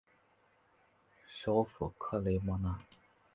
[1.27, 2.75] 首府克雷莫纳。